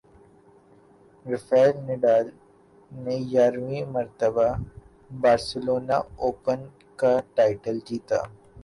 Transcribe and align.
Rafael 1.25 1.71
Nadal 1.87 2.25
نے 2.91 3.15
گیارہویں 3.29 3.85
مرتبہ 3.95 4.47
بارسلونا 5.21 5.97
اوپن 6.23 6.59
کا 6.99 7.13
ٹائٹل 7.35 7.75
جیت 7.87 8.09
لیا 8.11 8.21